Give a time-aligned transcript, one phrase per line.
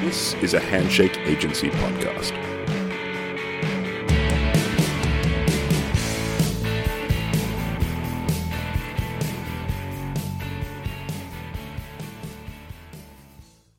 [0.00, 2.32] This is a Handshake Agency podcast.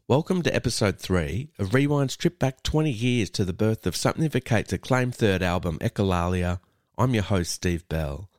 [0.10, 4.29] Welcome to episode 3 of Rewind's trip back 20 years to the birth of Something
[4.29, 6.60] for Kate's acclaimed third album, Echolalia.
[6.97, 8.29] I'm your host, Steve Bell.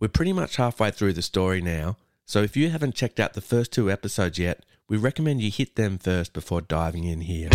[0.00, 1.96] We're pretty much halfway through the story now,
[2.26, 5.76] so if you haven't checked out the first two episodes yet, we recommend you hit
[5.76, 7.48] them first before diving in here.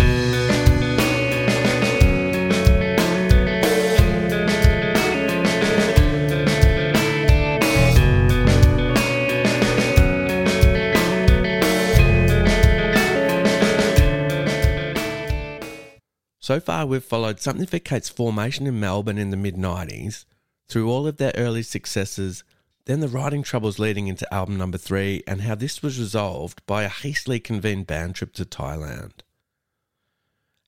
[16.40, 20.24] So far, we've followed something for Kate's formation in Melbourne in the mid 90s,
[20.68, 22.44] through all of their early successes,
[22.86, 26.84] then the writing troubles leading into album number three, and how this was resolved by
[26.84, 29.12] a hastily convened band trip to Thailand.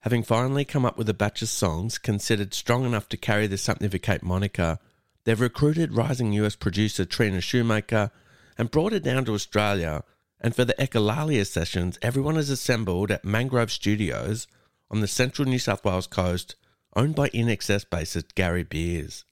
[0.00, 3.56] Having finally come up with a batch of songs considered strong enough to carry the
[3.56, 4.78] Something for Kate moniker,
[5.24, 8.10] they've recruited rising US producer Trina Shoemaker
[8.56, 10.02] and brought her down to Australia.
[10.40, 14.46] And for the Echolalia sessions, everyone is assembled at Mangrove Studios
[14.90, 16.56] on the central New South Wales coast,
[16.96, 19.24] owned by INXS bassist Gary Beers.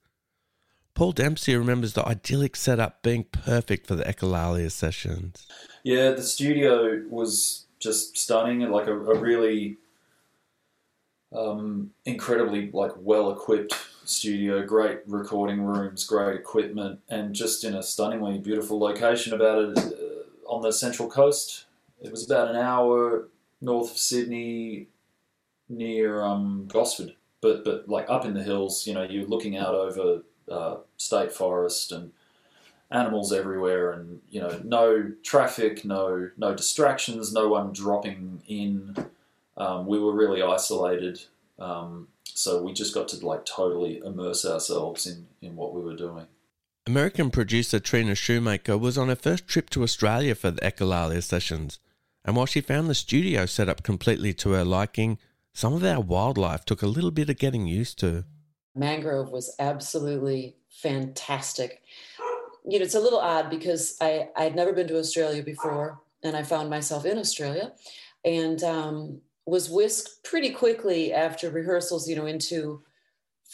[0.97, 5.47] Paul Dempsey remembers the idyllic setup being perfect for the Echolalia sessions.
[5.85, 9.77] Yeah, the studio was just stunning and like a, a really
[11.37, 13.75] um, incredibly like well equipped
[14.07, 19.79] studio, great recording rooms, great equipment, and just in a stunningly beautiful location about it
[19.79, 21.67] uh, on the central coast.
[22.01, 23.29] It was about an hour
[23.61, 24.89] north of Sydney,
[25.69, 28.87] near um, Gosford, but but like up in the hills.
[28.87, 32.13] You know, you're looking out over uh, state forest and
[32.91, 38.97] animals everywhere, and you know, no traffic, no no distractions, no one dropping in.
[39.57, 41.23] Um, we were really isolated,
[41.59, 45.97] um, so we just got to like totally immerse ourselves in in what we were
[45.97, 46.27] doing.
[46.87, 51.81] American producer Trina Shoemaker was on her first trip to Australia for the Echolalia sessions,
[52.25, 55.19] and while she found the studio set up completely to her liking,
[55.53, 58.25] some of our wildlife took a little bit of getting used to.
[58.77, 61.83] Mangrove was absolutely fantastic.
[62.69, 66.37] You know, it's a little odd because I I'd never been to Australia before, and
[66.37, 67.73] I found myself in Australia,
[68.25, 72.09] and um, was whisked pretty quickly after rehearsals.
[72.09, 72.83] You know, into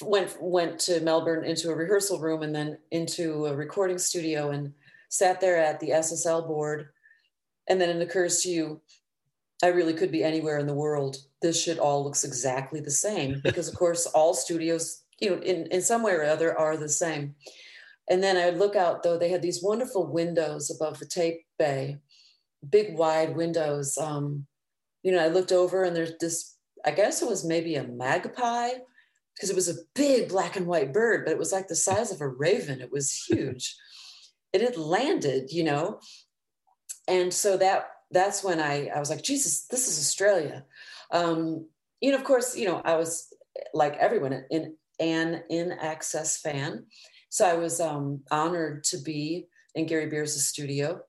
[0.01, 4.73] went went to Melbourne into a rehearsal room and then into a recording studio and
[5.13, 6.89] sat there at the SSL board,
[7.69, 8.81] and then it occurs to you,
[9.63, 11.19] I really could be anywhere in the world.
[11.43, 15.69] This shit all looks exactly the same because, of course, all studios, you know, in,
[15.69, 17.37] in some way or other are the same.
[18.11, 21.47] And then I would look out, though, they had these wonderful windows above the tape
[21.59, 21.99] bay,
[22.69, 23.97] big wide windows.
[23.97, 24.47] Um,
[25.05, 28.71] you know, I looked over and there's this, I guess it was maybe a magpie
[29.35, 32.11] because it was a big black and white bird, but it was like the size
[32.11, 32.81] of a raven.
[32.81, 33.77] It was huge.
[34.53, 36.01] it had landed, you know.
[37.09, 40.65] And so that that's when I, I was like, Jesus, this is Australia.
[41.11, 41.67] Um,
[42.01, 43.29] you know, of course, you know, I was
[43.73, 46.87] like everyone in an INXS fan.
[47.29, 51.01] So I was um, honored to be in Gary Beers' studio.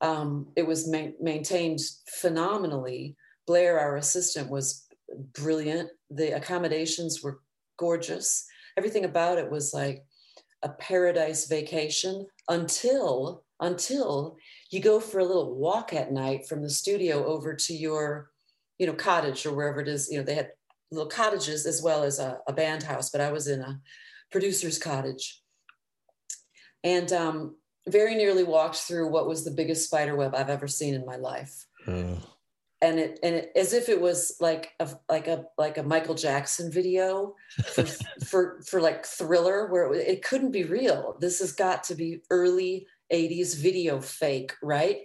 [0.00, 3.16] Um, it was ma- maintained phenomenally.
[3.46, 4.86] Blair, our assistant, was
[5.34, 5.90] brilliant.
[6.10, 7.40] The accommodations were
[7.78, 8.46] gorgeous.
[8.76, 10.04] Everything about it was like
[10.62, 14.36] a paradise vacation until until
[14.70, 18.30] you go for a little walk at night from the studio over to your
[18.78, 20.50] you know cottage or wherever it is you know they had
[20.90, 23.80] little cottages as well as a, a band house but i was in a
[24.30, 25.40] producer's cottage
[26.82, 27.56] and um,
[27.88, 31.16] very nearly walked through what was the biggest spider web i've ever seen in my
[31.16, 32.16] life Uh,
[32.82, 36.14] and it and it, as if it was like a like a like a Michael
[36.14, 37.34] Jackson video
[37.74, 37.84] for
[38.24, 41.16] for, for like Thriller, where it, it couldn't be real.
[41.20, 45.00] This has got to be early '80s video fake, right?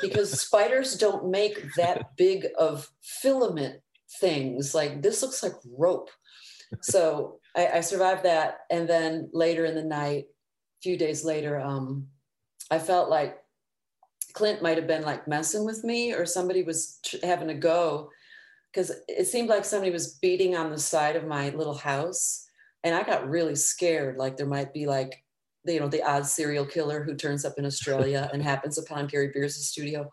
[0.00, 3.80] Because spiders don't make that big of filament
[4.20, 4.74] things.
[4.74, 6.10] Like this looks like rope.
[6.80, 11.60] So I, I survived that, and then later in the night, a few days later,
[11.60, 12.08] um,
[12.70, 13.38] I felt like
[14.34, 18.10] Clint might have been like messing with me or somebody was tr- having a go
[18.72, 22.44] because it seemed like somebody was beating on the side of my little house
[22.82, 25.22] and I got really scared like there might be like
[25.64, 29.30] you know the odd serial killer who turns up in Australia and happens upon Gary
[29.32, 30.10] Beers' studio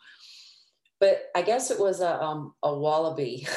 [1.01, 3.47] but I guess it was a, um, a wallaby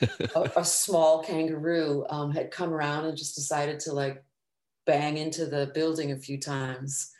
[0.34, 4.22] a, a small kangaroo um, had come around and just decided to like
[4.84, 7.12] bang into the building a few times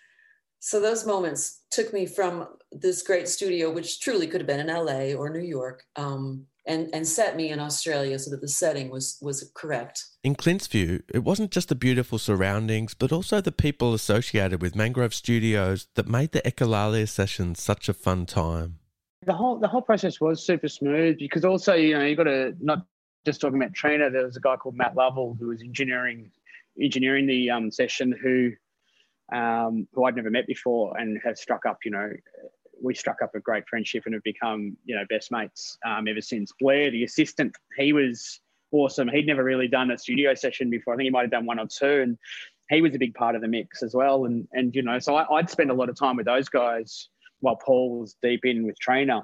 [0.66, 4.66] so those moments took me from this great studio, which truly could have been in
[4.66, 8.90] LA or New York, um, and and set me in Australia so that the setting
[8.90, 10.04] was was correct.
[10.24, 14.74] In Clint's view, it wasn't just the beautiful surroundings, but also the people associated with
[14.74, 18.80] Mangrove Studios that made the Echolalia sessions such a fun time.
[19.22, 22.54] The whole the whole process was super smooth because also you know you got to
[22.60, 22.86] not
[23.24, 24.10] just talking about Trina.
[24.10, 26.30] There was a guy called Matt Lovell who was engineering
[26.80, 28.52] engineering the um, session who
[29.36, 32.12] um, who I'd never met before and have struck up you know
[32.80, 36.20] we struck up a great friendship and have become, you know, best mates um, ever
[36.20, 36.52] since.
[36.60, 38.40] Blair, the assistant, he was
[38.72, 39.08] awesome.
[39.08, 40.94] He'd never really done a studio session before.
[40.94, 42.18] I think he might have done one or two, and
[42.68, 44.24] he was a big part of the mix as well.
[44.24, 47.08] And and you know, so I, would spend a lot of time with those guys
[47.40, 49.22] while Paul was deep in with Trina.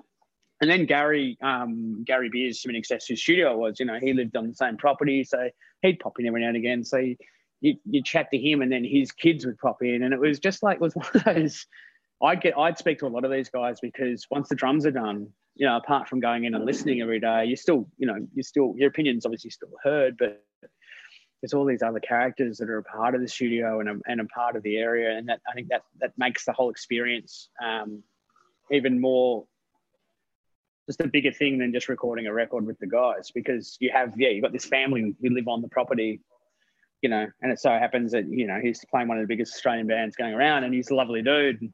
[0.61, 4.37] And then Gary, um, Gary Beers from INXS, whose studio was, you know, he lived
[4.37, 5.51] on the same property, so
[5.83, 6.85] he'd pop in every now and again.
[6.85, 6.99] So
[7.61, 10.39] you, you chat to him, and then his kids would pop in, and it was
[10.39, 11.67] just like it was one of those
[12.23, 14.93] I'd get I'd speak to a lot of these guys because once the drums are
[14.93, 18.27] done, you know, apart from going in and listening every day, you still, you know,
[18.33, 20.43] you still your opinions obviously still heard, but
[21.43, 24.21] there's all these other characters that are a part of the studio and a, and
[24.21, 27.49] a part of the area, and that I think that that makes the whole experience
[27.63, 28.03] um,
[28.71, 29.45] even more
[30.87, 34.15] just a bigger thing than just recording a record with the guys because you have
[34.17, 36.21] yeah you've got this family who live on the property
[37.03, 39.55] you know and it so happens that you know he's playing one of the biggest
[39.55, 41.73] australian bands going around and he's a lovely dude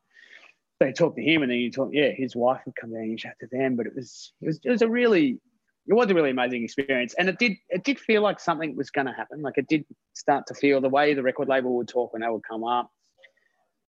[0.81, 3.19] they talk to him, and then you talk, yeah, his wife would come down and
[3.19, 3.77] chat to them.
[3.77, 5.41] But it was, it was, it was a really,
[5.89, 8.91] it was a really amazing experience, and it did, it did feel like something was
[8.91, 9.41] going to happen.
[9.41, 12.29] Like it did start to feel the way the record label would talk when they
[12.29, 12.91] would come up.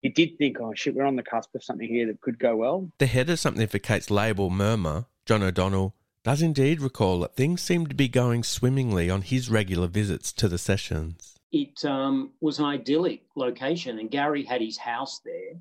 [0.03, 2.57] You did think, oh shit, we're on the cusp of something here that could go
[2.57, 2.91] well.
[2.99, 5.95] The head of something for Kate's label, Murmur, John O'Donnell,
[6.25, 10.49] does indeed recall that things seemed to be going swimmingly on his regular visits to
[10.49, 11.37] the sessions.
[11.53, 15.61] It um, was an idyllic location, and Gary had his house there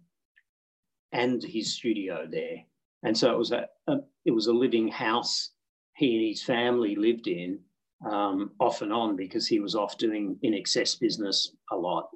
[1.11, 2.65] and his studio there.
[3.03, 5.51] And so it was a, a it was a living house
[5.95, 7.59] he and his family lived in
[8.05, 12.09] um, off and on because he was off doing INXS business a lot.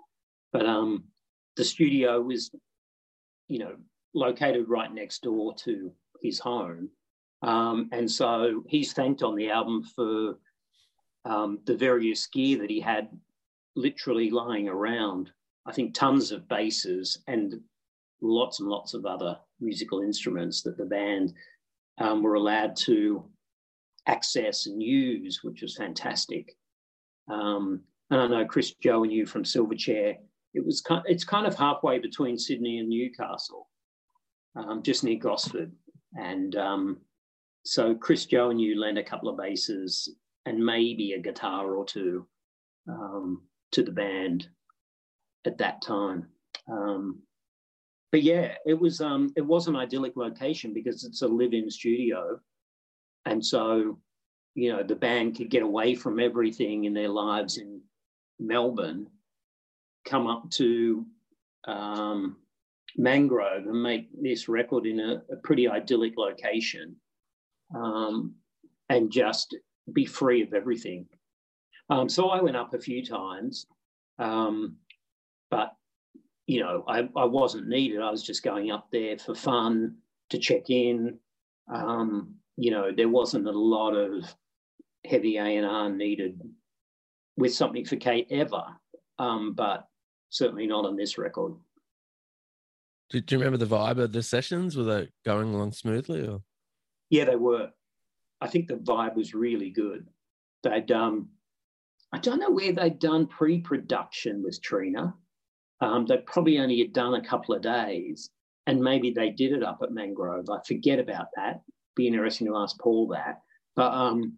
[0.52, 1.06] But um,
[1.56, 2.52] the studio was,
[3.48, 3.76] you know,
[4.14, 5.92] located right next door to
[6.22, 6.90] his home.
[7.44, 10.40] Um, and so he's thanked on the album for
[11.26, 13.10] um, the various gear that he had
[13.76, 15.30] literally lying around.
[15.66, 17.60] I think tons of basses and
[18.22, 21.34] lots and lots of other musical instruments that the band
[22.00, 23.24] um, were allowed to
[24.08, 26.56] access and use, which was fantastic.
[27.30, 30.16] Um, and I know Chris Joannou from Silverchair.
[30.54, 33.68] It was kind, it's kind of halfway between Sydney and Newcastle,
[34.56, 35.72] um, just near Gosford.
[36.16, 36.98] And um,
[37.64, 40.16] so Chris Joannou lent a couple of basses
[40.46, 42.26] and maybe a guitar or two
[42.88, 43.44] um,
[43.74, 44.48] to the band
[45.46, 46.28] at that time.
[46.72, 47.20] Um,
[48.12, 52.40] but yeah, it was um, it was an idyllic location because it's a live-in studio,
[53.28, 54.00] and so
[54.56, 57.82] you know the band could get away from everything in their lives in
[58.40, 59.08] Melbourne,
[60.06, 61.06] come up to
[61.68, 62.38] um,
[62.96, 66.96] Mangrove and make this record in a, a pretty idyllic location,
[67.76, 68.36] um,
[68.90, 69.56] and just
[69.94, 71.06] be free of everything.
[71.90, 73.66] Um, so I went up a few times,
[74.20, 74.76] um,
[75.50, 75.74] but
[76.48, 78.02] you know, I, I wasn't needed.
[78.02, 79.98] I was just going up there for fun
[80.30, 81.20] to check in.
[81.72, 84.24] Um, you know, there wasn't a lot of
[85.06, 86.42] heavy A and R needed
[87.38, 88.64] with something for Kate ever,
[89.20, 89.88] um, but
[90.30, 91.54] certainly not on this record.
[93.10, 94.76] Do, do, you remember the vibe of the sessions?
[94.76, 96.28] Were they going along smoothly?
[96.28, 96.42] Or?
[97.10, 97.70] Yeah, they were.
[98.42, 100.08] I think the vibe was really good.
[100.64, 101.30] They'd, um,
[102.12, 105.16] I don't know where they'd done pre-production with Trina
[105.82, 108.30] um, they probably only had done a couple of days,
[108.66, 110.50] and maybe they did it up at Mangrove.
[110.50, 111.62] I forget about that.
[111.98, 113.42] Be interesting to ask Paul that.
[113.76, 114.38] But um,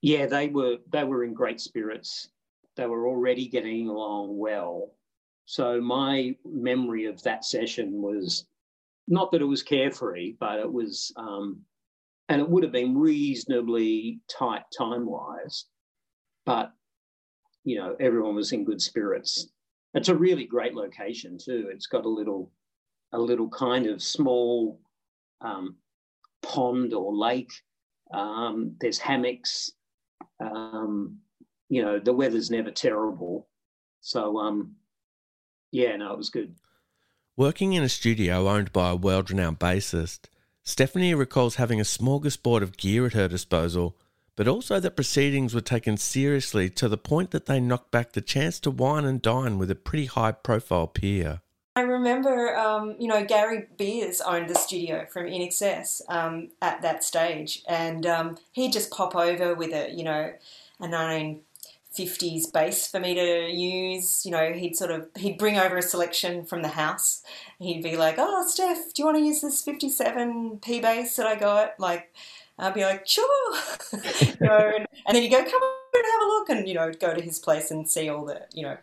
[0.00, 2.30] yeah, they were they were in great spirits.
[2.76, 4.94] They were already getting along well.
[5.44, 8.46] So my memory of that session was
[9.06, 11.60] not that it was carefree, but it was, um,
[12.28, 15.66] and it would have been reasonably tight time wise.
[16.46, 16.72] But
[17.64, 19.50] you know, everyone was in good spirits
[19.94, 21.68] it's a really great location too.
[21.72, 22.50] It's got a little,
[23.12, 24.80] a little kind of small
[25.40, 25.76] um,
[26.42, 27.52] pond or lake.
[28.12, 29.70] Um, there's hammocks.
[30.40, 31.18] Um,
[31.68, 33.48] you know, the weather's never terrible.
[34.00, 34.76] So, um,
[35.70, 36.54] yeah, no, it was good.
[37.36, 40.20] Working in a studio owned by a world renowned bassist,
[40.62, 43.96] Stephanie recalls having a smorgasbord of gear at her disposal
[44.40, 48.22] but also that proceedings were taken seriously to the point that they knocked back the
[48.22, 51.42] chance to wine and dine with a pretty high profile peer.
[51.80, 57.02] I remember, um, you know, Gary Beers owned the studio from INXS um, at that
[57.02, 60.30] stage, and um, he'd just pop over with a, you know,
[60.78, 64.26] a 1950s bass for me to use.
[64.26, 67.22] You know, he'd sort of he'd bring over a selection from the house.
[67.58, 71.26] He'd be like, "Oh, Steph, do you want to use this 57 P bass that
[71.26, 72.12] I got?" Like,
[72.58, 73.54] I'd be like, "Sure,"
[74.20, 76.92] you know, and, and then you go, "Come on, have a look," and you know,
[76.92, 78.76] go to his place and see all the, you know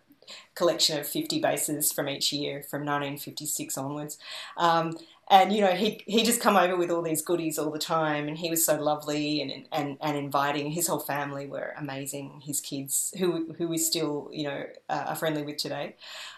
[0.55, 4.17] collection of 50 basses from each year from 1956 onwards.
[4.57, 4.97] Um,
[5.29, 8.29] and you know he he just come over with all these goodies all the time
[8.29, 10.71] and he was so lovely and and and inviting.
[10.71, 15.15] His whole family were amazing his kids who who we still you know uh, are
[15.15, 15.95] friendly with today.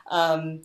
[0.10, 0.62] Um,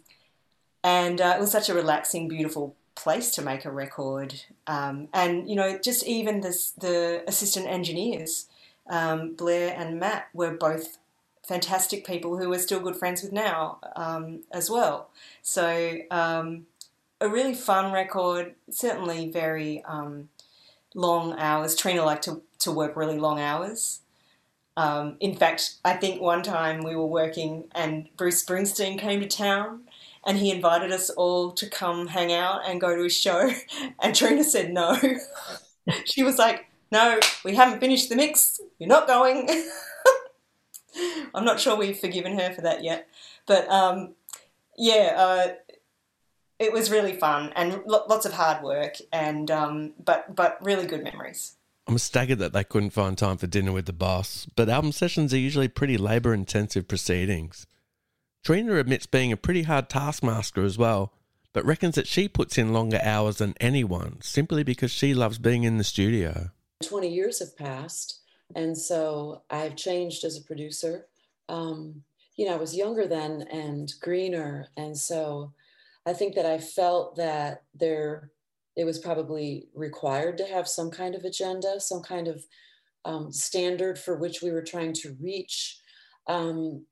[0.82, 4.42] and uh, it was such a relaxing beautiful place to make a record.
[4.66, 8.48] Um, and you know just even this the assistant engineers
[8.88, 10.98] um, Blair and Matt were both
[11.46, 15.10] fantastic people who we're still good friends with now um, as well.
[15.42, 16.66] So um,
[17.20, 20.28] a really fun record, certainly very um,
[20.94, 21.74] long hours.
[21.74, 24.00] Trina liked to, to work really long hours.
[24.76, 29.28] Um, in fact, I think one time we were working and Bruce Springsteen came to
[29.28, 29.82] town
[30.26, 33.50] and he invited us all to come hang out and go to his show.
[34.02, 34.98] And Trina said no.
[36.04, 38.60] she was like, no, we haven't finished the mix.
[38.78, 39.48] You're not going.
[41.34, 43.08] I'm not sure we've forgiven her for that yet.
[43.46, 44.14] But um,
[44.76, 45.54] yeah, uh,
[46.58, 51.02] it was really fun and lots of hard work, and um, but but really good
[51.02, 51.56] memories.
[51.86, 55.34] I'm staggered that they couldn't find time for dinner with the boss, but album sessions
[55.34, 57.66] are usually pretty labour intensive proceedings.
[58.42, 61.12] Trina admits being a pretty hard taskmaster as well,
[61.52, 65.64] but reckons that she puts in longer hours than anyone simply because she loves being
[65.64, 66.50] in the studio.
[66.82, 68.20] 20 years have passed,
[68.54, 71.06] and so I've changed as a producer.
[71.48, 72.02] Um,
[72.36, 74.68] you know, I was younger then and greener.
[74.76, 75.52] And so
[76.06, 78.30] I think that I felt that there,
[78.76, 82.44] it was probably required to have some kind of agenda, some kind of
[83.04, 85.78] um, standard for which we were trying to reach.
[86.26, 86.86] Um,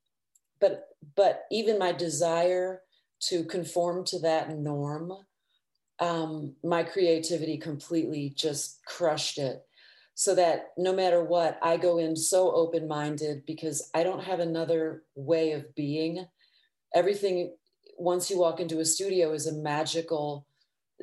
[0.59, 2.81] but, but even my desire
[3.27, 5.11] to conform to that norm,
[5.99, 9.63] um, my creativity completely just crushed it
[10.15, 14.39] so that no matter what, I go in so open minded because I don't have
[14.39, 16.25] another way of being.
[16.93, 17.55] Everything,
[17.97, 20.45] once you walk into a studio, is a magical.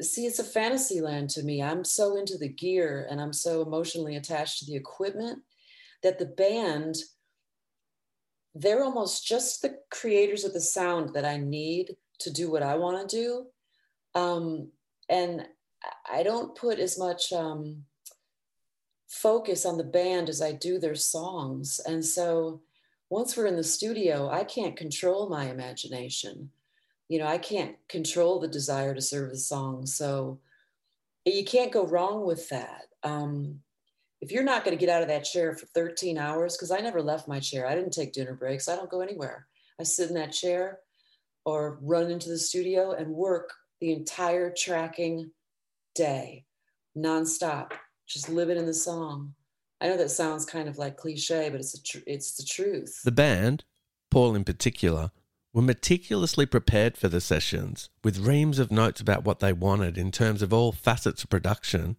[0.00, 1.60] See, it's a fantasy land to me.
[1.60, 5.40] I'm so into the gear and I'm so emotionally attached to the equipment
[6.04, 6.94] that the band,
[8.54, 12.76] they're almost just the creators of the sound that I need to do what I
[12.76, 13.46] want to do.
[14.14, 14.70] Um,
[15.08, 15.46] and
[16.10, 17.32] I don't put as much.
[17.32, 17.84] Um,
[19.10, 21.80] focus on the band as I do their songs.
[21.84, 22.60] And so
[23.10, 26.50] once we're in the studio, I can't control my imagination.
[27.08, 29.84] You know, I can't control the desire to serve the song.
[29.84, 30.38] So
[31.24, 32.86] you can't go wrong with that.
[33.02, 33.60] Um,
[34.20, 36.78] if you're not going to get out of that chair for 13 hours, because I
[36.78, 39.48] never left my chair, I didn't take dinner breaks, I don't go anywhere.
[39.80, 40.78] I sit in that chair
[41.44, 45.32] or run into the studio and work the entire tracking
[45.96, 46.44] day
[46.96, 47.72] nonstop
[48.10, 49.34] just live it in the song.
[49.80, 53.00] I know that sounds kind of like cliche, but it's tr- it's the truth.
[53.04, 53.64] The band,
[54.10, 55.12] Paul in particular,
[55.52, 60.10] were meticulously prepared for the sessions with reams of notes about what they wanted in
[60.10, 61.96] terms of all facets of production.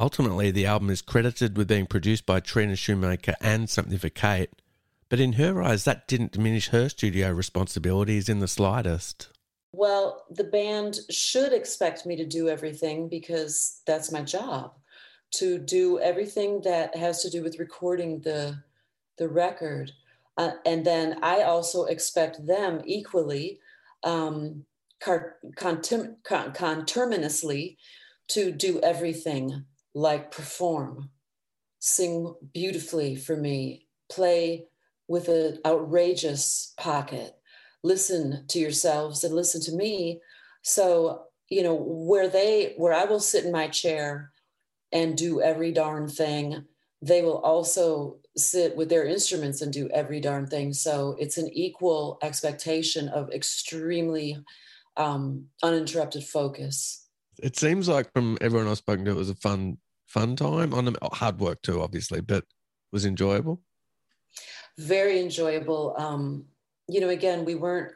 [0.00, 4.50] Ultimately, the album is credited with being produced by Trina Shoemaker and Something for Kate,
[5.08, 9.28] but in her eyes, that didn't diminish her studio responsibilities in the slightest.
[9.72, 14.72] Well, the band should expect me to do everything because that's my job
[15.30, 18.62] to do everything that has to do with recording the
[19.18, 19.92] the record.
[20.36, 23.58] Uh, and then i also expect them equally
[24.04, 24.64] um,
[25.00, 25.32] con-
[26.54, 27.76] conterminously
[28.28, 31.10] to do everything like perform
[31.80, 34.64] sing beautifully for me play
[35.08, 37.38] with an outrageous pocket
[37.82, 40.20] listen to yourselves and listen to me.
[40.62, 44.30] So you know where they where i will sit in my chair
[44.92, 46.64] and do every darn thing,
[47.02, 50.72] they will also sit with their instruments and do every darn thing.
[50.72, 54.38] So it's an equal expectation of extremely
[54.96, 57.08] um, uninterrupted focus.
[57.42, 60.86] It seems like from everyone I've spoken to, it was a fun, fun time on
[60.86, 62.44] the hard work too, obviously, but
[62.92, 63.60] was enjoyable.
[64.78, 65.94] Very enjoyable.
[65.98, 66.46] Um,
[66.88, 67.92] you know, again, we weren't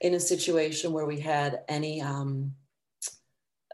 [0.00, 2.52] in a situation where we had any um,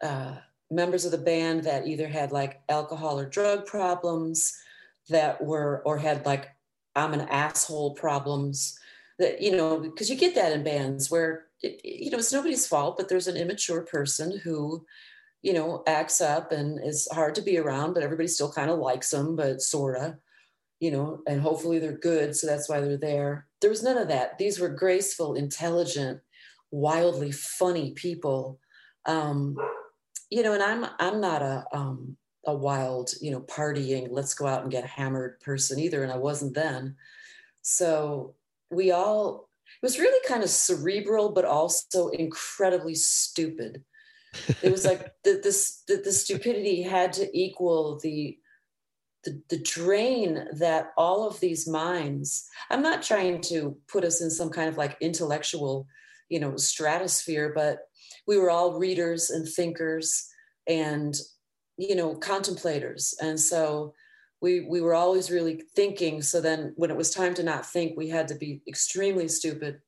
[0.01, 0.37] uh,
[0.71, 4.57] members of the band that either had like alcohol or drug problems
[5.09, 6.49] that were or had like
[6.95, 8.79] i'm an asshole problems
[9.19, 12.67] that you know because you get that in bands where it, you know, it's nobody's
[12.67, 14.85] fault, but there's an immature person who,
[15.43, 18.79] you know, acts up and is hard to be around, but everybody still kind of
[18.79, 20.19] likes them, but sorta,
[20.81, 22.35] you know, and hopefully they're good.
[22.35, 23.47] So that's why they're there.
[23.61, 24.39] There was none of that.
[24.39, 26.21] These were graceful, intelligent,
[26.71, 28.59] wildly funny people.
[29.07, 29.57] Um,
[30.31, 34.47] you know, and I'm I'm not a um, a wild, you know, partying, let's go
[34.47, 36.97] out and get hammered person either, and I wasn't then.
[37.63, 38.35] So
[38.71, 39.51] we all
[39.83, 43.83] it was really kind of cerebral, but also incredibly stupid.
[44.63, 48.39] It was like the, this, the, the stupidity had to equal the,
[49.25, 54.31] the, the drain that all of these minds, I'm not trying to put us in
[54.31, 55.87] some kind of like intellectual,
[56.29, 57.90] you know, stratosphere, but
[58.27, 60.29] we were all readers and thinkers
[60.67, 61.17] and,
[61.77, 63.15] you know, contemplators.
[63.21, 63.95] And so
[64.41, 66.23] we we were always really thinking.
[66.23, 69.81] So then when it was time to not think we had to be extremely stupid.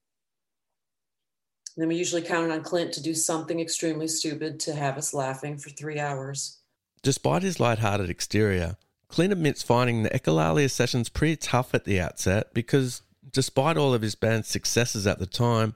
[1.74, 5.14] And then we usually counted on clint to do something extremely stupid to have us
[5.14, 6.58] laughing for three hours.
[7.02, 8.76] Despite his light-hearted exterior
[9.12, 14.00] clint admits finding the echolalia sessions pretty tough at the outset because despite all of
[14.00, 15.74] his band's successes at the time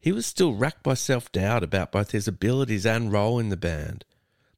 [0.00, 4.04] he was still racked by self-doubt about both his abilities and role in the band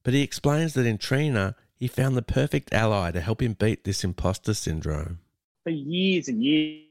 [0.02, 3.85] but he explains that in trina he found the perfect ally to help him beat
[3.85, 5.18] this imposter syndrome.
[5.64, 6.85] For years and years,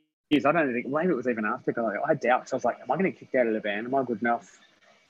[0.44, 2.52] I don't think, maybe it was even after, I had doubts.
[2.52, 3.86] I was like, am I going to get kicked out of the band?
[3.86, 4.60] Am I good enough?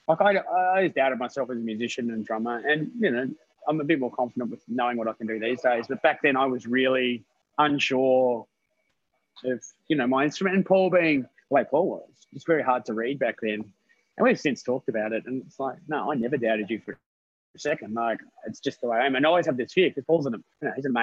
[0.10, 2.58] Like, I, I always doubted myself as a musician and drummer.
[2.58, 3.29] And, you know,
[3.69, 5.86] I'm a bit more confident with knowing what I can do these days.
[5.88, 7.24] But back then, I was really
[7.58, 8.46] unsure
[9.46, 10.58] of, you know, my instrument.
[10.58, 13.63] And Paul being way Paul was, it's very hard to read back then.
[14.18, 15.24] And we've since talked about it.
[15.25, 16.98] And it's like, no, I never doubted you for
[17.56, 17.94] a second.
[17.94, 20.25] Like it's just the way I am, and I always have this fear because Paul's
[20.25, 20.96] an, you know, he's an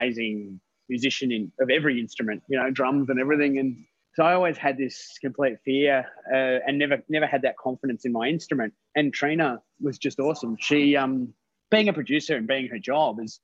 [0.00, 4.58] amazing musician in of every instrument, you know, drums and everything, and so I always
[4.58, 8.74] had this complete fear uh, and never never had that confidence in my instrument.
[8.94, 10.56] And Trina was just awesome.
[10.60, 11.32] She, um,
[11.70, 13.40] being a producer and being her job is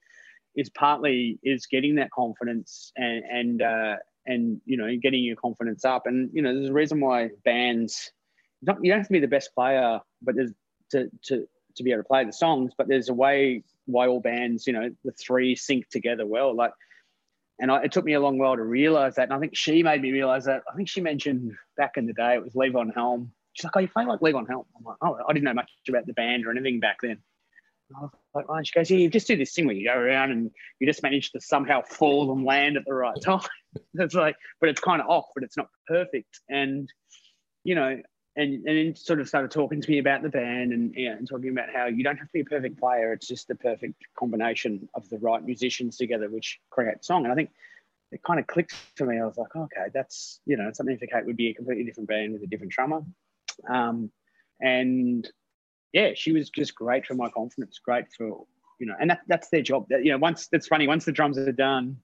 [0.56, 3.96] is partly is getting that confidence and and uh,
[4.28, 6.06] and you know getting your confidence up.
[6.06, 8.12] And you know, there's a reason why bands
[8.64, 10.52] don't you don't have to be the best player, but there's
[10.92, 14.20] to to to be able to play the songs, but there's a way why all
[14.20, 16.54] bands, you know, the three sync together well.
[16.54, 16.72] Like,
[17.60, 19.24] and I, it took me a long while to realize that.
[19.24, 20.62] And I think she made me realize that.
[20.70, 23.32] I think she mentioned back in the day it was Levon Helm.
[23.52, 25.70] She's like, "Oh, you play like Levon Helm?" I'm like, "Oh, I didn't know much
[25.88, 27.18] about the band or anything back then."
[27.90, 28.62] And I was like, oh.
[28.62, 31.02] she goes, "Yeah, you just do this thing where you go around and you just
[31.02, 33.40] manage to somehow fall and land at the right time."
[33.94, 36.40] it's like, but it's kind of off, but it's not perfect.
[36.48, 36.92] And
[37.64, 38.00] you know,
[38.36, 41.28] and and then sort of started talking to me about the band and, yeah, and
[41.28, 43.12] talking about how you don't have to be a perfect player.
[43.12, 47.24] It's just the perfect combination of the right musicians together, which create song.
[47.24, 47.50] And I think
[48.12, 49.18] it kind of clicked to me.
[49.18, 52.08] I was like, okay, that's you know something for Kate would be a completely different
[52.08, 53.00] band with a different drummer.
[53.68, 54.10] Um,
[54.60, 55.28] and
[55.92, 57.78] yeah, she was just great for my confidence.
[57.82, 58.46] Great for
[58.78, 59.86] you know, and that, that's their job.
[59.88, 60.86] That, you know, once that's funny.
[60.86, 61.96] Once the drums are done,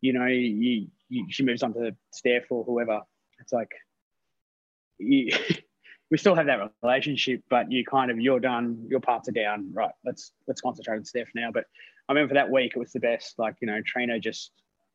[0.00, 3.00] you know, you, you she moves on to Steph or whoever.
[3.38, 3.70] It's like
[4.98, 5.32] you,
[6.10, 9.72] we still have that relationship, but you kind of you're done, your parts are down.
[9.72, 11.50] Right, let's let's concentrate on Steph now.
[11.52, 11.64] But
[12.08, 13.38] I remember that week, it was the best.
[13.38, 14.52] Like you know, Trina just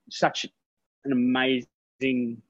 [0.10, 0.46] such
[1.06, 2.42] an amazing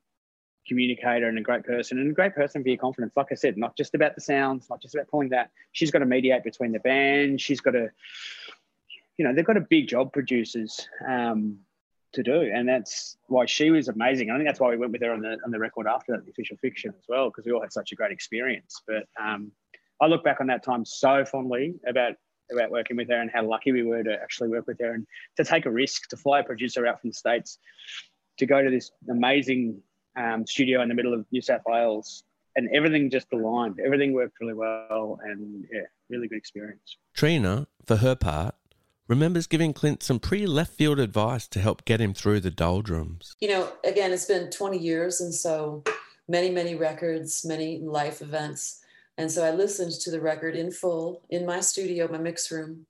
[0.67, 3.13] communicator and a great person and a great person for your confidence.
[3.15, 5.51] Like I said, not just about the sounds, not just about pulling that.
[5.71, 7.41] She's got to mediate between the band.
[7.41, 7.89] She's got to,
[9.17, 10.88] you know, they've got a big job producers.
[11.08, 11.60] Um,
[12.13, 14.32] to do, and that's why she was amazing.
[14.32, 16.23] I think that's why we went with her on the on the record after that,
[16.23, 18.82] the official fiction as well, because we all had such a great experience.
[18.88, 19.51] But um,
[20.01, 22.13] I look back on that time so fondly about
[22.51, 25.06] about working with her and how lucky we were to actually work with her and
[25.38, 27.58] to take a risk to fly a producer out from the states
[28.38, 29.82] to go to this amazing
[30.15, 32.23] um, studio in the middle of New South Wales,
[32.56, 33.80] and everything just aligned.
[33.84, 36.97] Everything worked really well, and yeah, really good experience.
[37.13, 38.56] Trina, for her part,
[39.08, 43.36] remembers giving Clint some pretty left field advice to help get him through the doldrums.
[43.39, 45.84] You know, again, it's been 20 years, and so
[46.28, 48.82] many, many records, many life events.
[49.17, 52.86] And so I listened to the record in full in my studio, my mix room,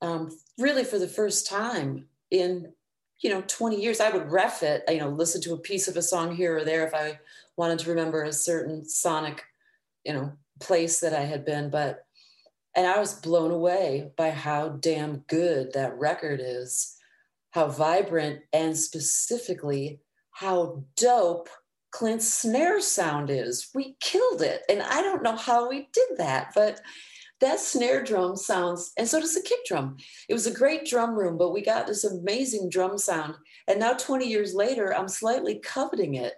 [0.00, 2.72] um, really for the first time in,
[3.22, 4.00] you know, 20 years.
[4.00, 6.64] I would ref it, you know, listen to a piece of a song here or
[6.64, 7.18] there if I
[7.56, 9.44] wanted to remember a certain sonic,
[10.04, 11.70] you know, place that I had been.
[11.70, 12.04] But
[12.74, 16.96] and I was blown away by how damn good that record is,
[17.50, 21.48] how vibrant, and specifically how dope
[21.90, 23.68] Clint's snare sound is.
[23.74, 24.62] We killed it.
[24.70, 26.80] And I don't know how we did that, but
[27.42, 29.96] that snare drum sounds, and so does the kick drum.
[30.28, 33.34] It was a great drum room, but we got this amazing drum sound.
[33.68, 36.34] And now, 20 years later, I'm slightly coveting it.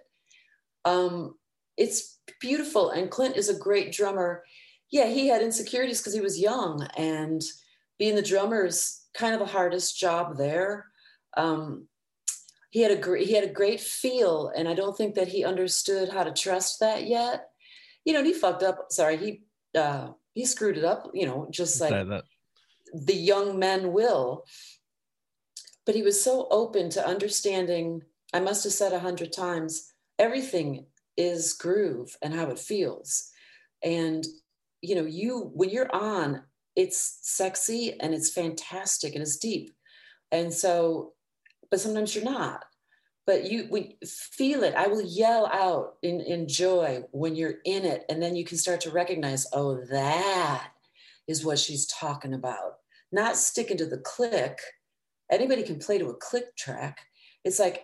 [0.83, 1.35] Um,
[1.77, 2.89] it's beautiful.
[2.89, 4.43] And Clint is a great drummer.
[4.91, 7.41] Yeah, he had insecurities because he was young, and
[7.97, 10.87] being the drummer is kind of the hardest job there.
[11.37, 11.87] Um,
[12.71, 15.45] he had a great he had a great feel, and I don't think that he
[15.45, 17.49] understood how to trust that yet.
[18.03, 18.87] You know, and he fucked up.
[18.91, 19.41] Sorry, he
[19.75, 21.09] uh, he screwed it up.
[21.15, 21.91] You know, just like
[22.93, 24.45] the young men will.
[25.85, 28.03] But he was so open to understanding.
[28.33, 30.85] I must have said a hundred times everything
[31.17, 33.31] is groove and how it feels.
[33.83, 34.25] And,
[34.81, 36.43] you know, you, when you're on,
[36.75, 39.75] it's sexy and it's fantastic and it's deep.
[40.31, 41.13] And so,
[41.69, 42.65] but sometimes you're not.
[43.25, 44.75] But you we feel it.
[44.75, 48.05] I will yell out in, in joy when you're in it.
[48.09, 50.69] And then you can start to recognize, oh, that
[51.27, 52.77] is what she's talking about.
[53.11, 54.59] Not sticking to the click.
[55.31, 56.99] Anybody can play to a click track.
[57.43, 57.83] It's like,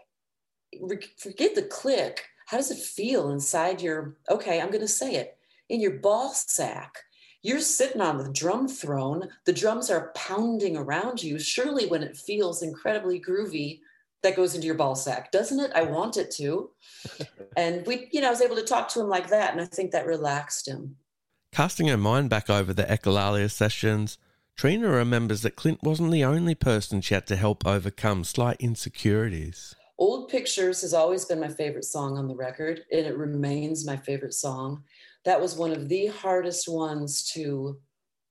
[1.17, 5.37] forget the click how does it feel inside your, okay, I'm going to say it,
[5.69, 6.93] in your ball sack?
[7.41, 11.39] You're sitting on the drum throne, the drums are pounding around you.
[11.39, 13.79] Surely, when it feels incredibly groovy,
[14.23, 15.71] that goes into your ball sack, doesn't it?
[15.73, 16.69] I want it to.
[17.57, 19.65] and we, you know, I was able to talk to him like that, and I
[19.65, 20.97] think that relaxed him.
[21.51, 24.17] Casting her mind back over the Echolalia sessions,
[24.55, 29.75] Trina remembers that Clint wasn't the only person she had to help overcome slight insecurities.
[29.97, 33.97] Old Pictures has always been my favorite song on the record, and it remains my
[33.97, 34.83] favorite song.
[35.25, 37.79] That was one of the hardest ones to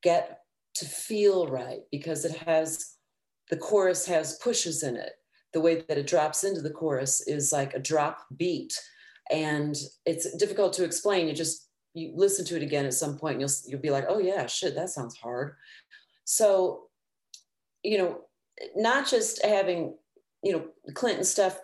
[0.03, 0.41] get
[0.75, 2.97] to feel right because it has
[3.51, 5.13] the chorus has pushes in it.
[5.53, 8.79] The way that it drops into the chorus is like a drop beat,
[9.31, 11.27] and it's difficult to explain.
[11.27, 14.07] You just you listen to it again at some point, and you'll you'll be like,
[14.09, 15.57] oh yeah, shit, that sounds hard.
[16.25, 16.89] So,
[17.83, 18.21] you know,
[18.77, 19.95] not just having
[20.43, 21.59] you know, Clinton stuff,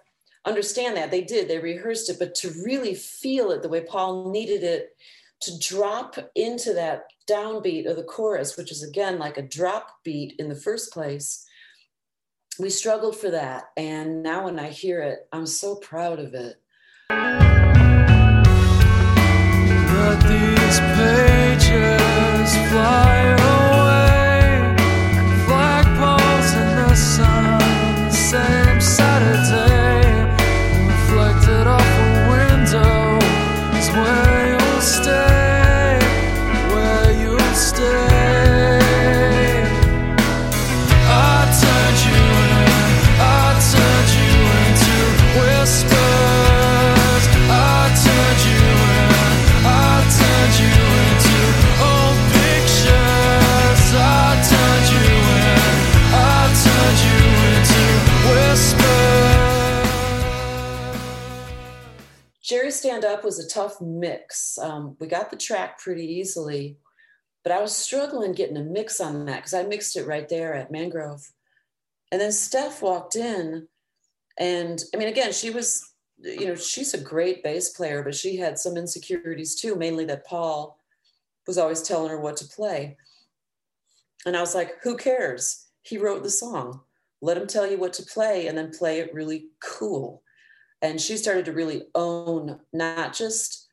[0.45, 4.31] understand that they did, they rehearsed it, but to really feel it the way Paul
[4.31, 4.91] needed it
[5.41, 10.35] to drop into that downbeat of the chorus, which is again like a drop beat
[10.39, 11.46] in the first place.
[12.59, 13.65] We struggled for that.
[13.77, 16.57] And now when I hear it, I'm so proud of it.
[19.91, 23.46] Let these pages fly
[62.77, 64.59] Stand Up was a tough mix.
[64.59, 66.77] Um, we got the track pretty easily,
[67.43, 70.55] but I was struggling getting a mix on that because I mixed it right there
[70.55, 71.33] at Mangrove.
[72.13, 73.67] And then Steph walked in,
[74.39, 78.37] and I mean, again, she was, you know, she's a great bass player, but she
[78.37, 80.79] had some insecurities too, mainly that Paul
[81.47, 82.97] was always telling her what to play.
[84.27, 85.67] And I was like, who cares?
[85.83, 86.81] He wrote the song.
[87.23, 90.23] Let him tell you what to play and then play it really cool
[90.83, 93.69] and she started to really own not just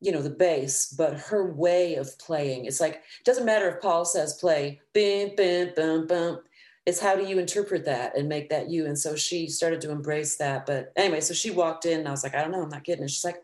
[0.00, 2.64] you know the bass but her way of playing.
[2.64, 6.40] It's like it doesn't matter if paul says play bim bim bum bum.
[6.86, 8.86] It's how do you interpret that and make that you?
[8.86, 10.66] And so she started to embrace that.
[10.66, 12.84] But anyway so she walked in and i was like i don't know i'm not
[12.84, 13.42] getting it she's like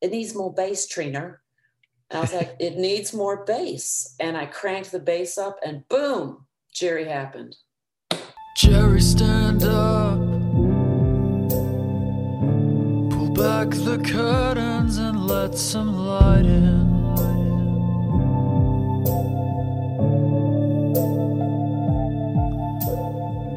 [0.00, 1.38] it needs more bass Trina
[2.10, 4.14] and i was like it needs more bass.
[4.18, 7.56] And i cranked the bass up and boom jerry happened.
[8.56, 9.37] Jerry stand
[13.38, 16.88] back the curtains and let some light in.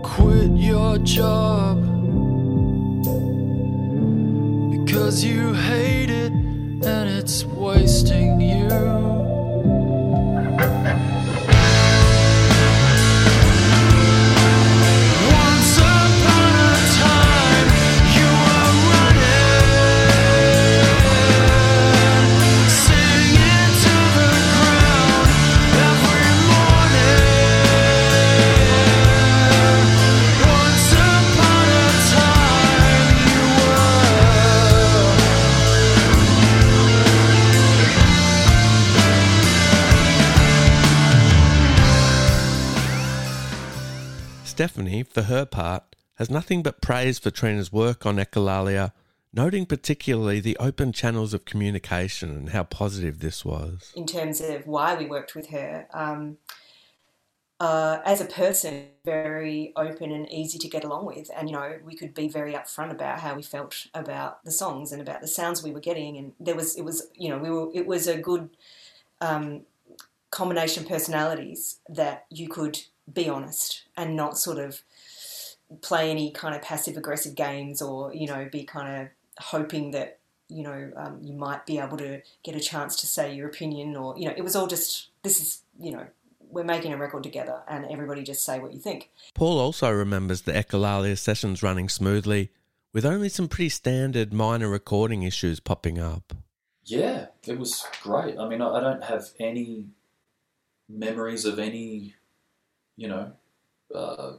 [0.04, 1.82] Quit your job
[4.72, 9.11] because you hate it and it's wasting you.
[44.82, 48.94] Stephanie, for her part, has nothing but praise for Trina's work on Echolalia,
[49.32, 53.92] noting particularly the open channels of communication and how positive this was.
[53.96, 55.88] in terms of why we worked with her.
[55.94, 56.38] Um,
[57.60, 61.78] uh, as a person, very open and easy to get along with, and you know
[61.86, 65.28] we could be very upfront about how we felt about the songs and about the
[65.28, 68.08] sounds we were getting, and there was it was you know we were it was
[68.08, 68.50] a good
[69.22, 69.62] um,
[70.32, 72.80] combination of personalities that you could
[73.14, 74.82] be honest and not sort of
[75.82, 79.08] play any kind of passive aggressive games or you know be kind of
[79.40, 80.20] hoping that
[80.50, 83.96] you know um, you might be able to get a chance to say your opinion
[83.96, 86.06] or you know it was all just this is you know
[86.50, 90.42] we're making a record together and everybody just say what you think Paul also remembers
[90.42, 92.52] the Echolalia sessions running smoothly,
[92.94, 96.34] with only some pretty standard minor recording issues popping up.
[96.84, 98.38] Yeah, it was great.
[98.38, 99.88] I mean, I I don't have any
[100.90, 102.16] memories of any,
[103.02, 103.32] you know,
[103.96, 104.34] uh,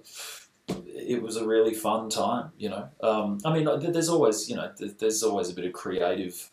[0.86, 2.88] it was a really fun time, you know.
[3.02, 6.48] Um, I mean, there's always, you know, there's always a bit of creative,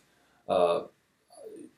[0.48, 0.82] uh,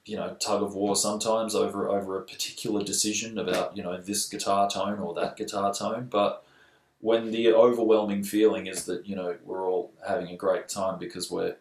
[0.06, 4.26] you know, tug of war sometimes over over a particular decision about, you know, this
[4.26, 6.08] guitar tone or that guitar tone.
[6.10, 6.42] But
[7.00, 11.30] when the overwhelming feeling is that, you know, we're all having a great time because
[11.30, 11.56] we're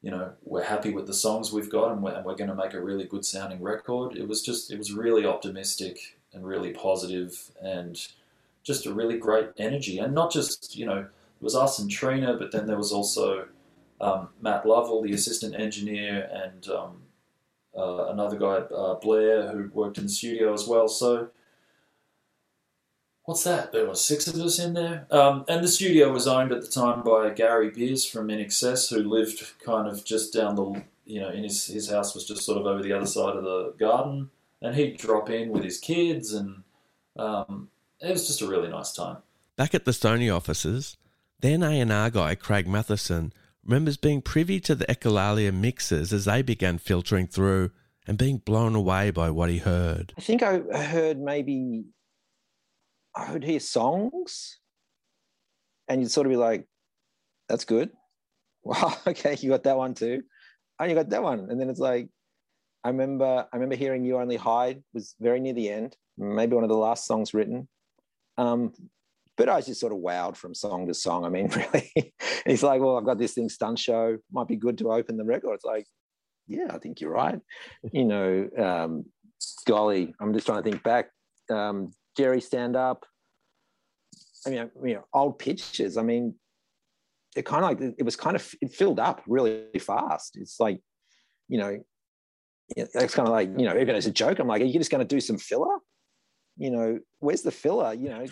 [0.00, 2.54] you know we're happy with the songs we've got and we're, and we're going to
[2.54, 6.72] make a really good sounding record it was just it was really optimistic and really
[6.72, 8.08] positive and
[8.62, 12.36] just a really great energy and not just you know it was us and Trina
[12.38, 13.46] but then there was also
[14.00, 17.02] um, Matt Lovell the assistant engineer and um,
[17.76, 21.30] uh, another guy uh, Blair who worked in the studio as well so
[23.28, 23.72] what's that?
[23.72, 25.06] There were six of us in there.
[25.10, 29.06] Um, and the studio was owned at the time by Gary Beers from INXS, who
[29.06, 32.56] lived kind of just down the, you know, in his, his house was just sort
[32.56, 34.30] of over the other side of the garden.
[34.60, 36.62] And he'd drop in with his kids, and
[37.16, 37.68] um,
[38.00, 39.18] it was just a really nice time.
[39.56, 40.96] Back at the Sony offices,
[41.40, 43.32] then A&R guy Craig Matheson
[43.64, 47.70] remembers being privy to the Echolalia mixes as they began filtering through
[48.06, 50.14] and being blown away by what he heard.
[50.16, 51.84] I think I heard maybe
[53.14, 54.58] I would hear songs,
[55.86, 56.66] and you'd sort of be like,
[57.48, 57.90] "That's good."
[58.64, 60.22] Wow, okay, you got that one too.
[60.78, 62.10] Oh, you got that one, and then it's like,
[62.88, 66.64] I remember, I remember hearing "You Only Hide" was very near the end, maybe one
[66.64, 67.68] of the last songs written.
[68.38, 68.72] Um,
[69.36, 71.26] but I was just sort of wowed from song to song.
[71.26, 72.14] I mean, really,
[72.46, 75.24] it's like, well, I've got this thing, stunt show, might be good to open the
[75.24, 75.56] record.
[75.56, 75.84] It's like,
[76.46, 77.38] yeah, I think you're right.
[77.92, 79.04] You know, um,
[79.66, 81.10] golly, I'm just trying to think back.
[81.50, 83.04] Um, Jerry stand up.
[84.46, 85.98] I mean, you know, old pictures.
[85.98, 86.36] I mean,
[87.36, 90.38] it kind of like it was kind of it filled up really fast.
[90.38, 90.80] It's like,
[91.48, 91.84] you know,
[92.76, 94.90] it's kind of like you know, even as a joke, I'm like, are you just
[94.90, 95.78] going to do some filler?
[96.56, 97.94] You know, where's the filler?
[97.94, 98.26] You know,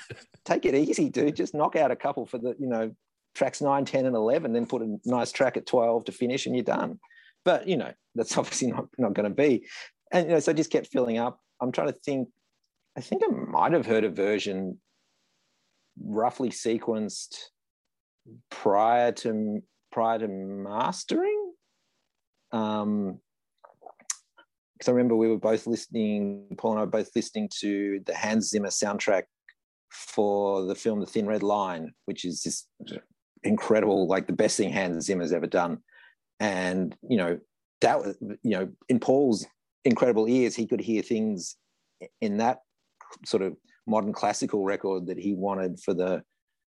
[0.44, 1.36] take it easy, dude.
[1.36, 2.94] Just knock out a couple for the you know
[3.34, 6.56] tracks 9, 10, and 11, then put a nice track at 12 to finish, and
[6.56, 6.98] you're done.
[7.44, 9.66] But you know, that's obviously not not going to be.
[10.12, 11.40] And you know, so I just kept filling up.
[11.60, 12.28] I'm trying to think
[12.96, 14.78] I think I might have heard a version
[16.02, 17.36] roughly sequenced
[18.50, 21.52] prior to prior to mastering.
[22.52, 23.18] Um,
[24.76, 28.14] because I remember we were both listening, Paul and I were both listening to the
[28.14, 29.22] Hans Zimmer soundtrack
[29.90, 32.68] for the film The Thin Red Line, which is just
[33.42, 35.78] incredible, like the best thing Hans Zimmer's ever done.
[36.40, 37.38] And you know
[37.80, 39.46] that was, you know, in Paul's
[39.84, 41.56] incredible ears, he could hear things
[42.20, 42.58] in that
[43.24, 46.22] sort of modern classical record that he wanted for the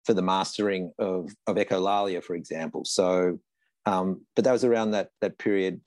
[0.04, 2.84] for the mastering of of Echolalia, for example.
[2.84, 3.38] So,
[3.86, 5.80] um, but that was around that that period,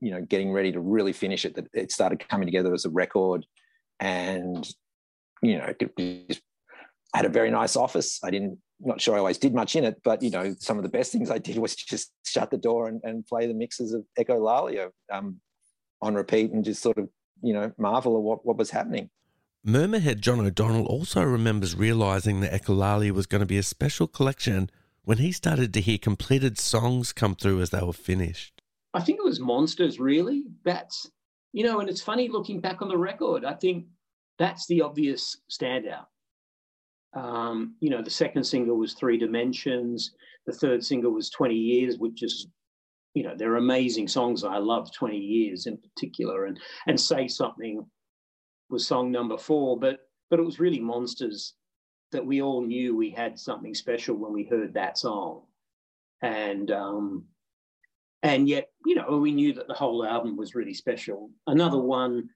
[0.00, 1.54] you know, getting ready to really finish it.
[1.54, 3.46] That it started coming together as a record,
[4.00, 4.68] and
[5.42, 6.36] you know, I
[7.14, 8.20] had a very nice office.
[8.22, 10.82] I didn't not sure I always did much in it, but you know, some of
[10.82, 13.92] the best things I did was just shut the door and, and play the mixes
[13.92, 15.40] of Echolalia um,
[16.00, 17.08] on repeat and just sort of
[17.42, 19.10] you know marvel at what what was happening.
[19.66, 24.70] Murmurhead John O'Donnell also remembers realising that Echolalia was going to be a special collection
[25.02, 28.57] when he started to hear completed songs come through as they were finished.
[28.98, 30.42] I think it was Monsters, really.
[30.64, 31.08] That's,
[31.52, 33.44] you know, and it's funny looking back on the record.
[33.44, 33.86] I think
[34.40, 36.06] that's the obvious standout.
[37.14, 40.10] Um, you know, the second single was Three Dimensions.
[40.46, 42.48] The third single was 20 Years, which is,
[43.14, 44.42] you know, they're amazing songs.
[44.42, 46.46] I love 20 Years in particular.
[46.46, 46.58] And,
[46.88, 47.86] and Say Something
[48.68, 51.54] was song number four, but but it was really Monsters
[52.10, 55.42] that we all knew we had something special when we heard that song,
[56.20, 57.24] and um,
[58.22, 61.30] and yet you know we knew that the whole album was really special.
[61.46, 62.28] Another one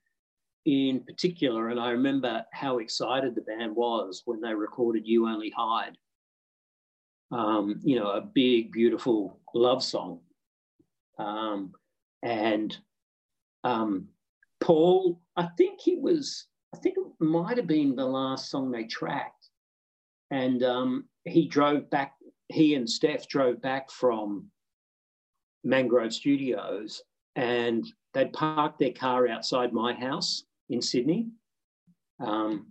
[0.64, 5.50] in particular, and I remember how excited the band was when they recorded "You Only
[5.50, 5.96] Hide."
[7.30, 10.20] Um, you know, a big, beautiful love song,
[11.18, 11.72] Um,
[12.22, 12.76] and
[13.64, 14.08] um,
[14.60, 18.84] Paul, I think he was, I think it might have been the last song they
[18.84, 19.48] tracked.
[20.30, 22.14] And um, he drove back,
[22.48, 24.50] he and Steph drove back from
[25.64, 27.02] Mangrove Studios
[27.36, 31.28] and they'd parked their car outside my house in Sydney.
[32.20, 32.66] Um,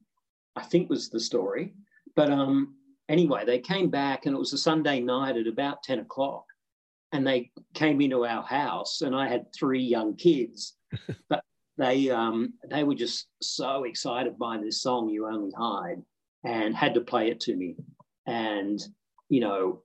[0.56, 1.74] I think was the story.
[2.16, 2.76] But um,
[3.10, 6.46] anyway, they came back and it was a Sunday night at about 10 o'clock.
[7.14, 10.78] And they came into our house, and I had three young kids.
[11.30, 11.44] but
[11.78, 16.02] they um, they were just so excited by this song, You Only Hide,
[16.46, 17.76] and had to play it to me.
[18.28, 18.82] And,
[19.28, 19.84] you know,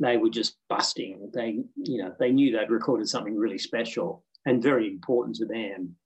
[0.00, 1.30] they were just busting.
[1.34, 5.96] They, you know, they knew they'd recorded something really special and very important to them.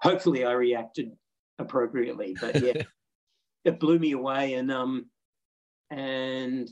[0.00, 1.12] Hopefully I reacted
[1.58, 2.36] appropriately.
[2.40, 2.82] But yeah,
[3.64, 4.54] it blew me away.
[4.54, 5.06] And um,
[5.90, 6.68] and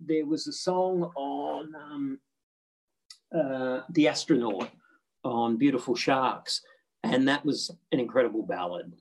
[0.00, 2.18] there was a song on um,
[3.34, 4.70] uh, the astronaut
[5.24, 6.62] on Beautiful Sharks,
[7.02, 8.92] and that was an incredible ballad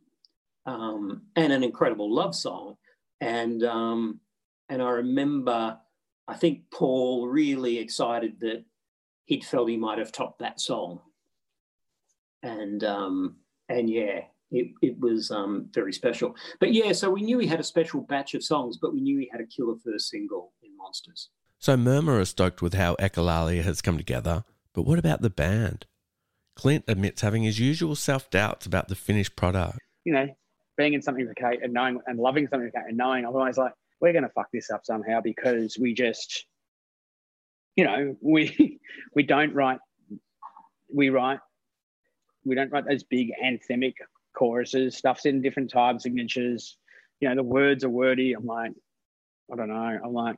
[0.66, 2.76] um, and an incredible love song.
[3.22, 4.20] And um,
[4.70, 5.78] and I remember,
[6.28, 8.66] I think Paul really excited that
[9.26, 11.02] he'd felt he might have topped that song
[12.44, 13.38] and um,
[13.70, 14.22] and yeah,
[14.52, 16.36] it, it was um, very special.
[16.60, 19.18] But yeah, so we knew he had a special batch of songs, but we knew
[19.20, 21.30] he had a killer first single in Monsters.
[21.60, 25.86] So Murmur are stoked with how Echolalia has come together, but what about the band?
[26.56, 29.80] Clint admits having his usual self doubts about the finished product.
[30.06, 30.28] You know,
[30.78, 33.36] being in Something for Kate and knowing and loving Something for Kate and knowing I'm
[33.36, 36.46] always like, we're gonna fuck this up somehow because we just,
[37.76, 38.80] you know, we
[39.16, 39.80] we don't write,
[40.94, 41.40] we write,
[42.48, 43.94] we don't write those big anthemic
[44.34, 44.98] choruses.
[44.98, 46.78] Stuff's in different time signatures.
[47.20, 48.34] You know, the words are wordy.
[48.34, 48.72] I'm like,
[49.52, 50.00] I don't know.
[50.04, 50.38] I'm like,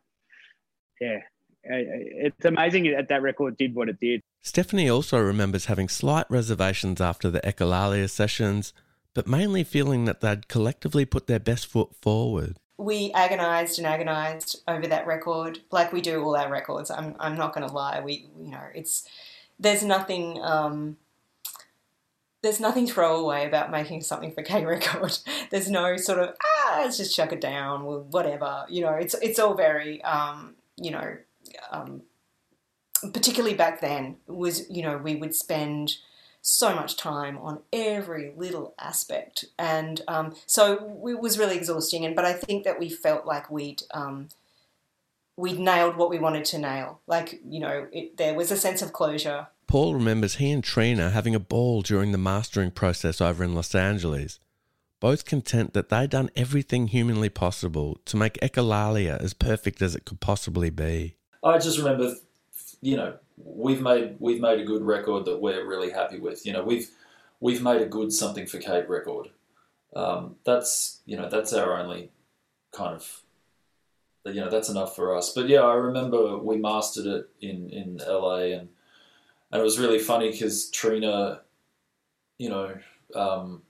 [1.01, 1.19] yeah,
[1.63, 4.21] it's amazing that that record did what it did.
[4.41, 8.73] Stephanie also remembers having slight reservations after the Echolalia sessions,
[9.13, 12.55] but mainly feeling that they'd collectively put their best foot forward.
[12.77, 17.35] we agonized and agonized over that record like we do all our records i'm, I'm
[17.35, 19.05] not going to lie we you know it's
[19.59, 20.95] there's nothing um,
[22.41, 25.17] there's nothing throwaway about making something for K record
[25.49, 29.15] there's no sort of ah let's just chuck it down or whatever you know it's
[29.21, 31.17] it's all very um, you know
[31.71, 32.01] um,
[33.13, 35.97] particularly back then was you know we would spend
[36.41, 42.05] so much time on every little aspect, and um, so it was really exhausting.
[42.05, 44.29] And but I think that we felt like we'd um,
[45.35, 47.01] we'd nailed what we wanted to nail.
[47.07, 49.47] Like you know, it, there was a sense of closure.
[49.69, 53.75] Paul remembers he and Trina having a ball during the mastering process over in Los
[53.75, 54.39] Angeles,
[54.99, 60.05] both content that they'd done everything humanly possible to make Echolalia as perfect as it
[60.05, 61.17] could possibly be.
[61.43, 62.15] I just remember,
[62.81, 66.47] you know, we've made we've made a good record that we're really happy with.
[66.47, 66.89] You know, we've
[67.39, 69.27] we've made a good Something for Kate record.
[69.95, 72.09] Um, that's you know that's our only
[72.71, 73.21] kind of
[74.25, 75.31] you know that's enough for us.
[75.31, 78.69] But yeah, I remember we mastered it in in LA and
[79.51, 81.41] and it was really funny because Trina,
[82.37, 82.77] you know,
[83.15, 83.63] um,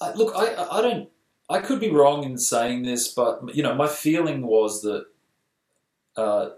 [0.00, 1.08] I, look, I I don't
[1.48, 5.06] I could be wrong in saying this, but you know, my feeling was that,
[6.16, 6.50] uh,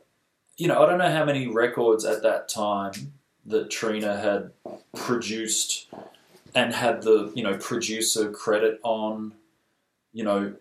[0.56, 3.14] you know, I don't know how many records at that time
[3.46, 4.52] that Trina had
[4.94, 5.88] produced
[6.54, 9.34] and had the you know producer credit on,
[10.12, 10.54] you know,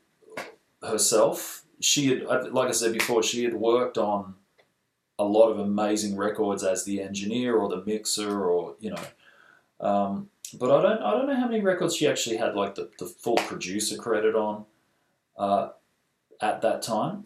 [0.82, 1.64] herself.
[1.80, 4.36] She had, like I said before, she had worked on
[5.22, 9.04] a lot of amazing records as the engineer or the mixer or you know.
[9.80, 12.90] Um, but I don't I don't know how many records she actually had like the,
[12.98, 14.66] the full producer credit on
[15.38, 15.70] uh,
[16.42, 17.26] at that time.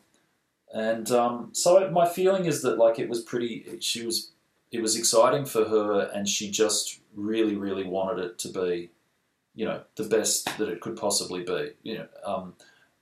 [0.73, 4.31] And um, so my feeling is that like it was pretty she was
[4.71, 8.89] it was exciting for her and she just really really wanted it to be
[9.55, 12.53] you know the best that it could possibly be you know um,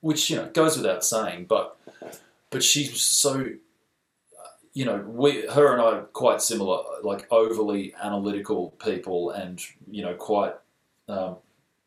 [0.02, 1.80] which you know goes without saying but
[2.52, 3.48] but she's so
[4.74, 10.04] you know, we, her and I are quite similar, like overly analytical people, and you
[10.04, 10.54] know, quite,
[11.08, 11.38] um,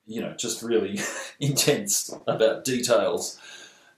[0.07, 1.01] you know, just really
[1.41, 3.41] intense about details.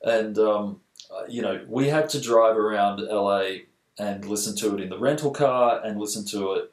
[0.03, 0.81] And um,
[1.29, 3.43] you know, we had to drive around LA
[3.99, 6.73] and listen to it in the rental car and listen to it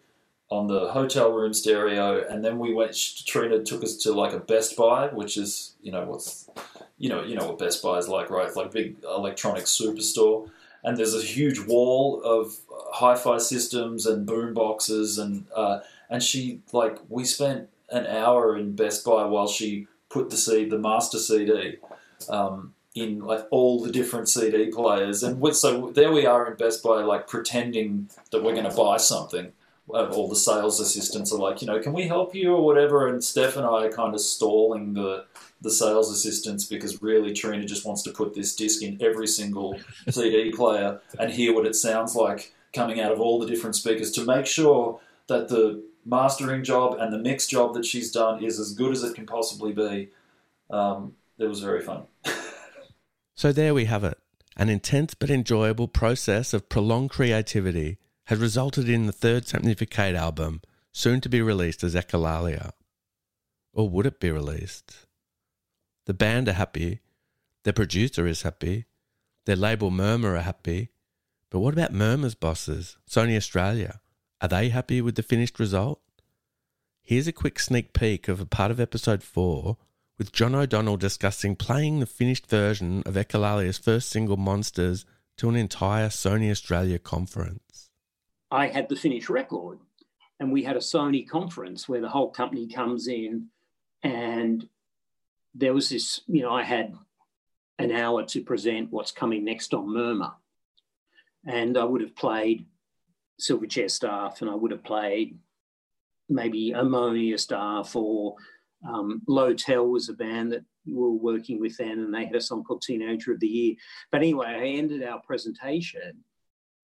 [0.49, 2.95] on the hotel room stereo, and then we went.
[3.25, 6.49] Trina took us to like a Best Buy, which is you know what's
[6.97, 8.47] you know you know what Best Buy is like, right?
[8.47, 10.49] It's like a big electronic superstore
[10.85, 12.57] and there's a huge wall of
[12.93, 15.79] hi-fi systems and boom boxes and uh,
[16.09, 20.69] and she like we spent an hour in Best Buy while she put the CD,
[20.69, 21.77] the master CD,
[22.29, 26.83] um, in like all the different CD players, and so there we are in Best
[26.83, 29.51] Buy, like pretending that we're going to buy something.
[29.87, 32.55] Uh, all the sales assistants are like, you know, can we help you?
[32.55, 35.25] or whatever, and Steph and I are kind of stalling the
[35.65, 39.79] the sales assistants because really Trina just wants to put this disc in every single
[40.09, 44.11] CD player and hear what it sounds like coming out of all the different speakers
[44.11, 48.59] to make sure that the mastering job and the mix job that she's done is
[48.59, 50.09] as good as it can possibly be.
[50.69, 52.03] Um, it was very fun.
[53.37, 54.17] So there we have it.
[54.55, 57.97] An intense but enjoyable process of prolonged creativity
[58.27, 60.61] has resulted in the third Something for Kate album,
[60.93, 62.71] soon to be released as Echolalia.
[63.73, 65.04] Or would it be released?
[66.05, 67.01] The band are happy,
[67.63, 68.85] their producer is happy,
[69.45, 70.89] their label Murmur are happy.
[71.49, 74.01] But what about Murmur's bosses, Sony Australia?
[74.41, 75.99] Are they happy with the finished result?
[77.01, 79.77] Here's a quick sneak peek of a part of episode 4
[80.17, 85.05] with John O'Donnell discussing playing the finished version of Echolalia's first single Monsters
[85.37, 87.89] to an entire Sony Australia conference.
[88.51, 89.79] I had the finished record,
[90.39, 93.47] and we had a Sony conference where the whole company comes in
[94.03, 94.67] and
[95.55, 96.93] there was this, you know, I had
[97.79, 100.33] an hour to present what's coming next on Murmur.
[101.47, 102.65] And I would have played
[103.39, 105.37] Silverchair Staff and I would have played
[106.29, 108.35] maybe Ammonia Staff or
[108.87, 112.41] um, Lo-Tel was a band that we were working with then and they had a
[112.41, 113.75] song called Teenager of the Year.
[114.11, 116.23] But anyway, I ended our presentation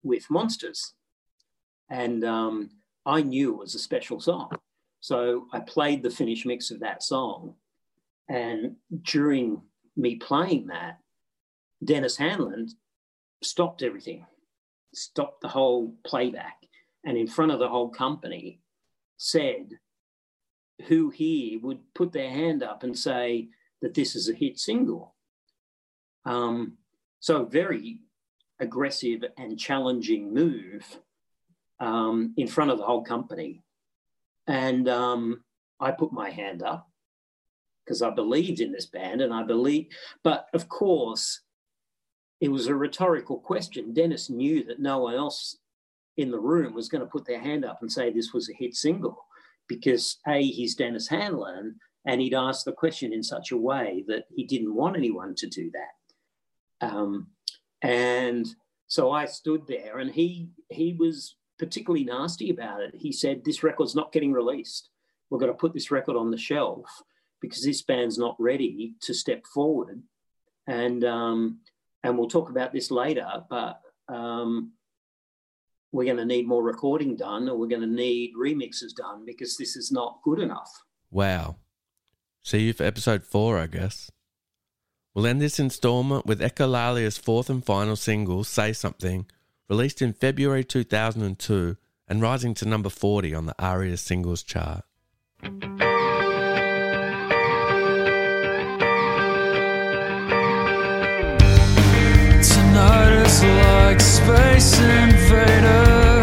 [0.02, 0.94] with Monsters.
[1.90, 2.70] And um,
[3.04, 4.50] I knew it was a special song.
[5.00, 7.54] So I played the finished mix of that song
[8.28, 9.62] and during
[9.96, 10.98] me playing that,
[11.84, 12.68] Denis Handlin
[13.42, 14.24] stopped everything,
[14.94, 16.56] stopped the whole playback,
[17.04, 18.60] and in front of the whole company
[19.16, 19.78] said,
[20.86, 23.48] Who here would put their hand up and say
[23.80, 25.14] that this is a hit single?
[26.24, 26.78] Um,
[27.18, 27.98] so, very
[28.60, 30.98] aggressive and challenging move
[31.80, 33.62] um, in front of the whole company.
[34.46, 35.42] And um,
[35.80, 36.88] I put my hand up
[37.84, 39.86] because I believed in this band and I believe,
[40.22, 41.40] but of course,
[42.40, 43.92] it was a rhetorical question.
[43.92, 45.58] Denis knew that no one else
[46.16, 48.54] in the room was going to put their hand up and say this was a
[48.54, 49.24] hit single
[49.68, 54.24] because A, he's Denis Handlin and he'd asked the question in such a way that
[54.34, 56.86] he didn't want anyone to do that.
[56.86, 57.28] Um,
[57.80, 58.46] and
[58.88, 62.94] so I stood there and he he was particularly nasty about it.
[62.94, 64.90] He said, This record's not getting released.
[65.30, 66.84] We're going to put this record on the shelf
[67.42, 70.02] because this band's not ready to step forward.
[70.66, 71.58] And um,
[72.02, 74.72] and we'll talk about this later, but um,
[75.92, 79.56] we're going to need more recording done, or we're going to need remixes done because
[79.56, 80.70] this is not good enough.
[81.10, 81.56] Wow.
[82.42, 84.10] See you for episode four, I guess.
[85.14, 89.26] We'll end this installment with Echolalia's fourth and final single, Say Something,
[89.68, 91.76] released in February 2002
[92.08, 94.84] and rising to number 40 on the ARIA singles chart.
[103.40, 106.21] Like space invaders.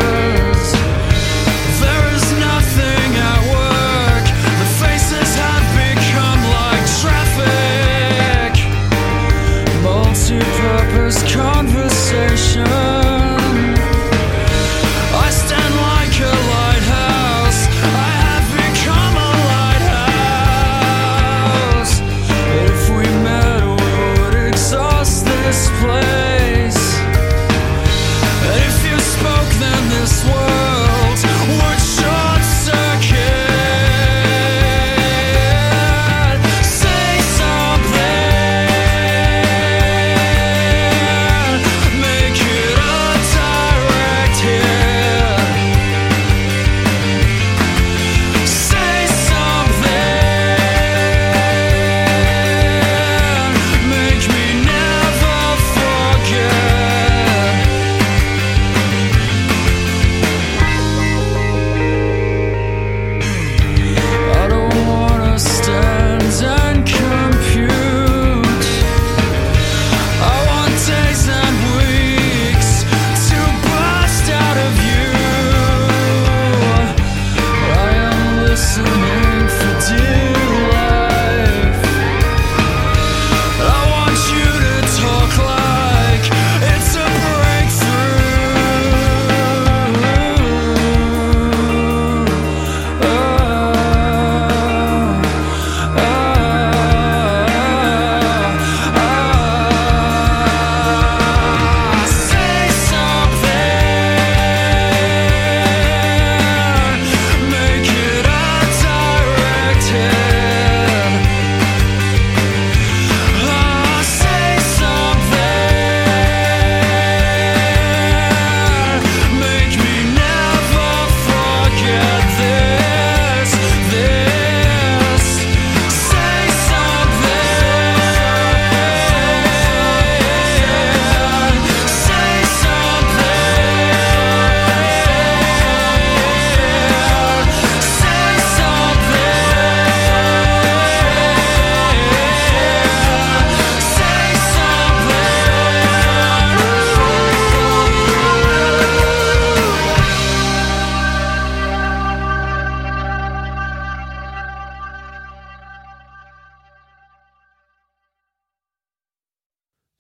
[30.10, 30.39] just one.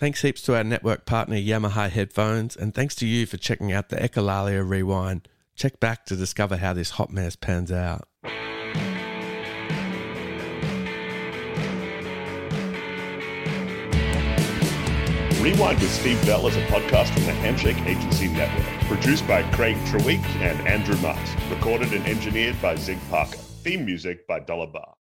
[0.09, 3.89] Thanks heaps to our network partner Yamaha Headphones, and thanks to you for checking out
[3.89, 5.27] the Echolalia Rewind.
[5.55, 8.07] Check back to discover how this hot mess pans out.
[15.39, 18.65] Rewind with Steve Bell is a podcast from the Handshake Agency Network.
[18.87, 21.37] Produced by Craig Treweek and Andrew Musk.
[21.51, 23.37] Recorded and engineered by Zig Parker.
[23.37, 24.95] Theme music by Dollar Bar.